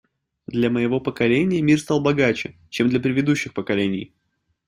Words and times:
Для 0.47 0.71
моего 0.71 0.99
поколения 0.99 1.61
мир 1.61 1.79
стал 1.79 2.01
богаче, 2.01 2.57
чем 2.71 2.89
для 2.89 2.99
предыдущих 2.99 3.53
поколений. 3.53 4.15